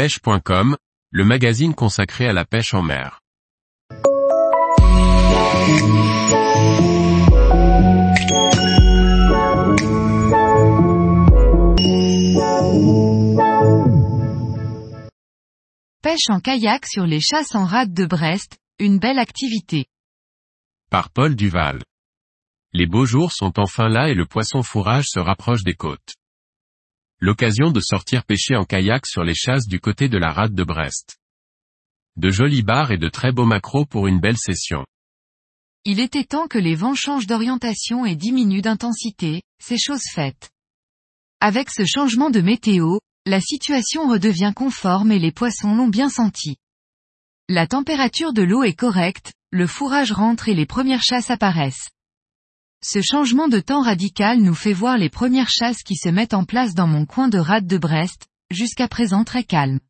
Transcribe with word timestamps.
pêche.com, 0.00 0.78
le 1.10 1.24
magazine 1.26 1.74
consacré 1.74 2.26
à 2.26 2.32
la 2.32 2.46
pêche 2.46 2.72
en 2.72 2.80
mer. 2.80 3.20
Pêche 16.02 16.30
en 16.30 16.40
kayak 16.40 16.86
sur 16.86 17.04
les 17.04 17.20
chasses 17.20 17.54
en 17.54 17.66
rade 17.66 17.92
de 17.92 18.06
Brest, 18.06 18.56
une 18.78 18.98
belle 18.98 19.18
activité. 19.18 19.84
Par 20.90 21.10
Paul 21.10 21.36
Duval. 21.36 21.82
Les 22.72 22.86
beaux 22.86 23.04
jours 23.04 23.32
sont 23.32 23.52
enfin 23.58 23.90
là 23.90 24.08
et 24.08 24.14
le 24.14 24.24
poisson 24.24 24.62
fourrage 24.62 25.08
se 25.08 25.20
rapproche 25.20 25.62
des 25.62 25.74
côtes. 25.74 26.14
L'occasion 27.22 27.70
de 27.70 27.80
sortir 27.80 28.24
pêcher 28.24 28.56
en 28.56 28.64
kayak 28.64 29.04
sur 29.04 29.24
les 29.24 29.34
chasses 29.34 29.66
du 29.66 29.78
côté 29.78 30.08
de 30.08 30.16
la 30.16 30.32
rade 30.32 30.54
de 30.54 30.64
Brest. 30.64 31.18
De 32.16 32.30
jolis 32.30 32.62
bars 32.62 32.92
et 32.92 32.98
de 32.98 33.10
très 33.10 33.30
beaux 33.30 33.44
macros 33.44 33.84
pour 33.84 34.06
une 34.06 34.20
belle 34.20 34.38
session. 34.38 34.86
Il 35.84 36.00
était 36.00 36.24
temps 36.24 36.48
que 36.48 36.56
les 36.56 36.74
vents 36.74 36.94
changent 36.94 37.26
d'orientation 37.26 38.06
et 38.06 38.16
diminuent 38.16 38.62
d'intensité, 38.62 39.42
c'est 39.62 39.78
chose 39.78 40.04
faite. 40.14 40.50
Avec 41.40 41.68
ce 41.68 41.84
changement 41.84 42.30
de 42.30 42.40
météo, 42.40 42.98
la 43.26 43.42
situation 43.42 44.08
redevient 44.08 44.52
conforme 44.56 45.12
et 45.12 45.18
les 45.18 45.32
poissons 45.32 45.74
l'ont 45.74 45.88
bien 45.88 46.08
senti. 46.08 46.56
La 47.50 47.66
température 47.66 48.32
de 48.32 48.42
l'eau 48.42 48.62
est 48.62 48.72
correcte, 48.72 49.34
le 49.50 49.66
fourrage 49.66 50.12
rentre 50.12 50.48
et 50.48 50.54
les 50.54 50.66
premières 50.66 51.02
chasses 51.02 51.30
apparaissent. 51.30 51.90
Ce 52.82 53.02
changement 53.02 53.48
de 53.48 53.60
temps 53.60 53.82
radical 53.82 54.40
nous 54.40 54.54
fait 54.54 54.72
voir 54.72 54.96
les 54.96 55.10
premières 55.10 55.50
chasses 55.50 55.82
qui 55.82 55.96
se 55.96 56.08
mettent 56.08 56.32
en 56.32 56.44
place 56.44 56.74
dans 56.74 56.86
mon 56.86 57.04
coin 57.04 57.28
de 57.28 57.38
rade 57.38 57.66
de 57.66 57.76
Brest, 57.76 58.26
jusqu'à 58.50 58.88
présent 58.88 59.22
très 59.22 59.44
calme. 59.44 59.80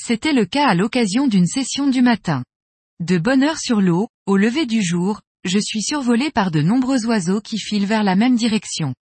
C'était 0.00 0.32
le 0.32 0.46
cas 0.46 0.66
à 0.66 0.74
l'occasion 0.74 1.26
d'une 1.26 1.46
session 1.46 1.88
du 1.88 2.00
matin. 2.00 2.44
De 3.00 3.18
bonne 3.18 3.42
heure 3.42 3.58
sur 3.58 3.82
l'eau, 3.82 4.08
au 4.24 4.38
lever 4.38 4.64
du 4.64 4.82
jour, 4.82 5.20
je 5.44 5.58
suis 5.58 5.82
survolé 5.82 6.30
par 6.30 6.50
de 6.50 6.62
nombreux 6.62 7.04
oiseaux 7.04 7.42
qui 7.42 7.58
filent 7.58 7.86
vers 7.86 8.04
la 8.04 8.16
même 8.16 8.36
direction. 8.36 8.94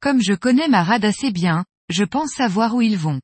Comme 0.00 0.22
je 0.22 0.32
connais 0.32 0.68
ma 0.68 0.82
rade 0.82 1.04
assez 1.04 1.30
bien, 1.30 1.64
je 1.90 2.04
pense 2.04 2.30
savoir 2.30 2.74
où 2.74 2.80
ils 2.80 2.96
vont. 2.96 3.20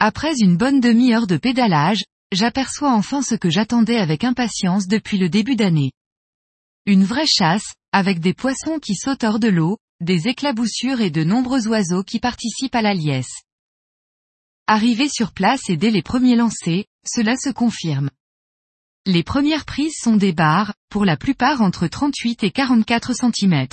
Après 0.00 0.34
une 0.38 0.58
bonne 0.58 0.80
demi-heure 0.80 1.26
de 1.26 1.38
pédalage, 1.38 2.04
j'aperçois 2.30 2.92
enfin 2.92 3.22
ce 3.22 3.34
que 3.34 3.48
j'attendais 3.48 3.96
avec 3.96 4.22
impatience 4.22 4.86
depuis 4.86 5.16
le 5.16 5.30
début 5.30 5.56
d'année. 5.56 5.92
Une 6.86 7.04
vraie 7.04 7.26
chasse, 7.26 7.74
avec 7.92 8.20
des 8.20 8.32
poissons 8.32 8.78
qui 8.78 8.94
sautent 8.94 9.24
hors 9.24 9.38
de 9.38 9.48
l'eau, 9.48 9.76
des 10.00 10.28
éclaboussures 10.28 11.02
et 11.02 11.10
de 11.10 11.24
nombreux 11.24 11.68
oiseaux 11.68 12.02
qui 12.02 12.20
participent 12.20 12.74
à 12.74 12.80
la 12.80 12.94
liesse. 12.94 13.42
Arrivé 14.66 15.08
sur 15.08 15.32
place 15.32 15.68
et 15.68 15.76
dès 15.76 15.90
les 15.90 16.02
premiers 16.02 16.36
lancers, 16.36 16.84
cela 17.06 17.36
se 17.36 17.50
confirme. 17.50 18.08
Les 19.04 19.22
premières 19.22 19.66
prises 19.66 19.96
sont 20.00 20.16
des 20.16 20.32
barres, 20.32 20.72
pour 20.88 21.04
la 21.04 21.16
plupart 21.16 21.60
entre 21.60 21.86
38 21.86 22.44
et 22.44 22.50
44 22.50 23.12
cm. 23.14 23.66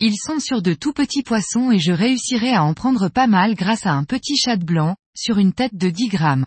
Ils 0.00 0.16
sont 0.16 0.40
sur 0.40 0.60
de 0.60 0.74
tout 0.74 0.92
petits 0.92 1.22
poissons 1.22 1.70
et 1.70 1.78
je 1.78 1.92
réussirai 1.92 2.52
à 2.52 2.64
en 2.64 2.74
prendre 2.74 3.08
pas 3.08 3.28
mal 3.28 3.54
grâce 3.54 3.86
à 3.86 3.92
un 3.92 4.04
petit 4.04 4.36
chat 4.36 4.56
blanc, 4.56 4.96
sur 5.14 5.38
une 5.38 5.52
tête 5.52 5.76
de 5.76 5.90
10 5.90 6.08
grammes. 6.08 6.46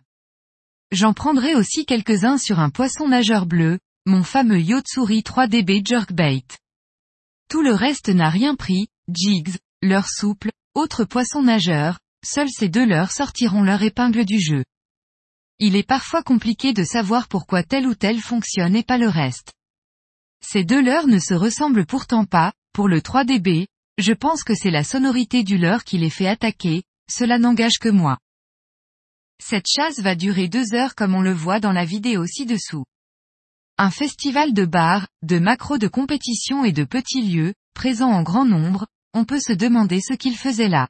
J'en 0.91 1.13
prendrai 1.13 1.55
aussi 1.55 1.85
quelques-uns 1.85 2.37
sur 2.37 2.59
un 2.59 2.69
poisson 2.69 3.07
nageur 3.07 3.45
bleu, 3.45 3.79
mon 4.07 4.21
fameux 4.21 4.61
Yotsuri 4.61 5.21
3DB 5.21 5.83
Jerkbait. 5.83 6.45
Tout 7.49 7.63
le 7.63 7.73
reste 7.73 8.09
n'a 8.09 8.29
rien 8.29 8.55
pris, 8.55 8.87
jigs, 9.11 9.57
leurre 9.81 10.09
souple, 10.09 10.51
autres 10.75 11.05
poissons 11.05 11.41
nageurs, 11.41 11.99
seuls 12.23 12.51
ces 12.51 12.69
deux 12.69 12.85
leurres 12.85 13.11
sortiront 13.11 13.63
leur 13.63 13.81
épingle 13.81 14.23
du 14.23 14.39
jeu. 14.39 14.63
Il 15.57 15.75
est 15.75 15.87
parfois 15.87 16.21
compliqué 16.21 16.71
de 16.71 16.83
savoir 16.83 17.27
pourquoi 17.27 17.63
tel 17.63 17.87
ou 17.87 17.95
tel 17.95 18.19
fonctionne 18.19 18.75
et 18.75 18.83
pas 18.83 18.99
le 18.99 19.09
reste. 19.09 19.53
Ces 20.39 20.63
deux 20.63 20.83
leurres 20.83 21.07
ne 21.07 21.19
se 21.19 21.33
ressemblent 21.33 21.87
pourtant 21.87 22.25
pas, 22.25 22.53
pour 22.73 22.87
le 22.87 22.99
3DB, 22.99 23.65
je 23.97 24.13
pense 24.13 24.43
que 24.43 24.53
c'est 24.53 24.69
la 24.69 24.83
sonorité 24.83 25.43
du 25.43 25.57
leurre 25.57 25.83
qui 25.83 25.97
les 25.97 26.11
fait 26.11 26.27
attaquer, 26.27 26.83
cela 27.09 27.39
n'engage 27.39 27.79
que 27.79 27.89
moi. 27.89 28.19
Cette 29.41 29.67
chasse 29.67 29.99
va 29.99 30.13
durer 30.13 30.47
deux 30.47 30.75
heures 30.75 30.93
comme 30.93 31.15
on 31.15 31.21
le 31.21 31.33
voit 31.33 31.59
dans 31.59 31.71
la 31.71 31.85
vidéo 31.85 32.27
ci-dessous. 32.27 32.85
Un 33.77 33.91
festival 33.91 34.53
de 34.53 34.63
bars, 34.63 35.05
de 35.21 35.37
macros 35.37 35.77
de 35.77 35.89
compétition 35.89 36.63
et 36.63 36.71
de 36.71 36.85
petits 36.85 37.21
lieux, 37.21 37.53
présents 37.73 38.13
en 38.13 38.23
grand 38.23 38.45
nombre, 38.45 38.87
on 39.13 39.25
peut 39.25 39.41
se 39.41 39.51
demander 39.51 39.99
ce 39.99 40.13
qu'ils 40.13 40.37
faisaient 40.37 40.69
là. 40.69 40.87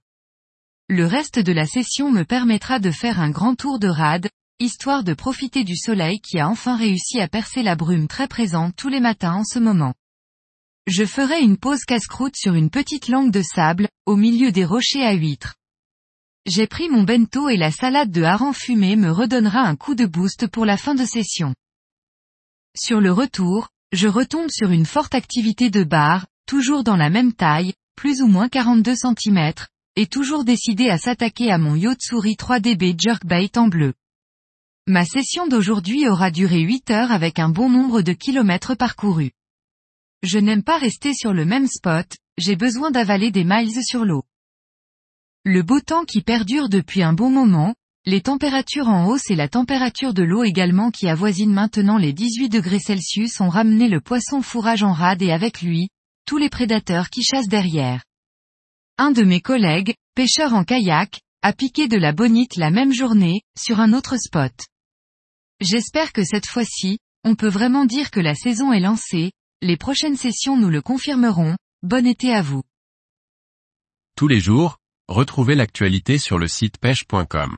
Le 0.87 1.07
reste 1.07 1.39
de 1.39 1.51
la 1.51 1.65
session 1.65 2.11
me 2.11 2.21
permettra 2.21 2.77
de 2.77 2.91
faire 2.91 3.19
un 3.19 3.31
grand 3.31 3.55
tour 3.55 3.79
de 3.79 3.87
rade, 3.87 4.29
histoire 4.59 5.03
de 5.03 5.15
profiter 5.15 5.63
du 5.63 5.75
soleil 5.75 6.19
qui 6.19 6.37
a 6.37 6.47
enfin 6.47 6.77
réussi 6.77 7.19
à 7.19 7.27
percer 7.27 7.63
la 7.63 7.75
brume 7.75 8.07
très 8.07 8.27
présente 8.27 8.75
tous 8.75 8.89
les 8.89 8.99
matins 8.99 9.33
en 9.33 9.43
ce 9.43 9.57
moment. 9.57 9.95
Je 10.85 11.05
ferai 11.05 11.41
une 11.41 11.57
pause 11.57 11.85
casse-croûte 11.85 12.35
sur 12.35 12.53
une 12.53 12.69
petite 12.69 13.07
langue 13.07 13.31
de 13.31 13.41
sable, 13.41 13.89
au 14.05 14.15
milieu 14.15 14.51
des 14.51 14.63
rochers 14.63 15.03
à 15.03 15.13
huîtres. 15.13 15.55
J'ai 16.45 16.67
pris 16.67 16.87
mon 16.89 17.01
bento 17.01 17.49
et 17.49 17.57
la 17.57 17.71
salade 17.71 18.11
de 18.11 18.21
hareng 18.21 18.53
fumé 18.53 18.95
me 18.95 19.09
redonnera 19.09 19.61
un 19.61 19.75
coup 19.75 19.95
de 19.95 20.05
boost 20.05 20.45
pour 20.45 20.67
la 20.67 20.77
fin 20.77 20.93
de 20.93 21.03
session. 21.03 21.55
Sur 22.77 22.99
le 22.99 23.13
retour, 23.13 23.69
je 23.93 24.09
retombe 24.09 24.49
sur 24.49 24.71
une 24.71 24.85
forte 24.85 25.15
activité 25.15 25.69
de 25.69 25.85
bar, 25.85 26.27
toujours 26.45 26.83
dans 26.83 26.97
la 26.97 27.09
même 27.09 27.31
taille, 27.31 27.73
plus 27.95 28.21
ou 28.21 28.27
moins 28.27 28.49
42 28.49 28.95
cm, 28.95 29.53
et 29.95 30.07
toujours 30.07 30.43
décidé 30.43 30.89
à 30.89 30.97
s'attaquer 30.97 31.51
à 31.51 31.57
mon 31.57 31.75
Yotsuri 31.75 32.33
3DB 32.33 32.99
Jerkbait 32.99 33.57
en 33.57 33.69
bleu. 33.69 33.93
Ma 34.87 35.05
session 35.05 35.47
d'aujourd'hui 35.47 36.09
aura 36.09 36.31
duré 36.31 36.59
8 36.59 36.91
heures 36.91 37.11
avec 37.13 37.39
un 37.39 37.47
bon 37.47 37.69
nombre 37.69 38.01
de 38.01 38.11
kilomètres 38.11 38.75
parcourus. 38.75 39.31
Je 40.21 40.37
n'aime 40.37 40.63
pas 40.63 40.77
rester 40.77 41.13
sur 41.13 41.31
le 41.33 41.45
même 41.45 41.67
spot, 41.67 42.17
j'ai 42.37 42.57
besoin 42.57 42.91
d'avaler 42.91 43.31
des 43.31 43.45
miles 43.45 43.83
sur 43.83 44.03
l'eau. 44.03 44.25
Le 45.45 45.63
beau 45.63 45.79
temps 45.79 46.03
qui 46.03 46.21
perdure 46.21 46.67
depuis 46.67 47.03
un 47.03 47.13
bon 47.13 47.29
moment, 47.29 47.73
les 48.07 48.21
températures 48.21 48.87
en 48.87 49.07
hausse 49.07 49.31
et 49.31 49.35
la 49.35 49.49
température 49.49 50.13
de 50.13 50.21
l'eau 50.21 50.43
également 50.43 50.91
qui 50.91 51.07
avoisine 51.07 51.51
maintenant 51.51 51.97
les 51.97 52.13
18 52.13 52.49
degrés 52.49 52.79
Celsius 52.79 53.41
ont 53.41 53.49
ramené 53.49 53.87
le 53.87 53.99
poisson 53.99 54.43
fourrage 54.43 54.83
en 54.83 54.93
rade 54.93 55.23
et 55.23 55.31
avec 55.31 55.63
lui, 55.63 55.89
tous 56.27 56.37
les 56.37 56.49
prédateurs 56.49 57.09
qui 57.09 57.23
chassent 57.23 57.47
derrière. 57.47 58.03
Un 58.99 59.11
de 59.11 59.23
mes 59.23 59.41
collègues, 59.41 59.95
pêcheur 60.13 60.53
en 60.53 60.63
kayak, 60.63 61.19
a 61.41 61.51
piqué 61.51 61.87
de 61.87 61.97
la 61.97 62.11
bonite 62.11 62.57
la 62.57 62.69
même 62.69 62.93
journée, 62.93 63.41
sur 63.57 63.79
un 63.79 63.91
autre 63.91 64.17
spot. 64.17 64.53
J'espère 65.59 66.13
que 66.13 66.23
cette 66.23 66.47
fois-ci, 66.47 66.99
on 67.23 67.33
peut 67.33 67.49
vraiment 67.49 67.85
dire 67.85 68.11
que 68.11 68.19
la 68.19 68.35
saison 68.35 68.71
est 68.71 68.79
lancée, 68.79 69.31
les 69.63 69.77
prochaines 69.77 70.17
sessions 70.17 70.57
nous 70.57 70.69
le 70.69 70.81
confirmeront, 70.81 71.55
bon 71.81 72.05
été 72.05 72.31
à 72.31 72.43
vous. 72.43 72.61
Tous 74.15 74.27
les 74.27 74.39
jours, 74.39 74.77
retrouvez 75.07 75.55
l'actualité 75.55 76.19
sur 76.19 76.37
le 76.37 76.47
site 76.47 76.77
pêche.com. 76.77 77.57